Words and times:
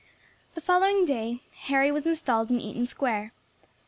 The 0.55 0.61
following 0.61 1.05
day 1.05 1.43
Harry 1.65 1.91
was 1.91 2.07
installed 2.07 2.49
in 2.49 2.59
Eaton 2.59 2.87
Square. 2.87 3.33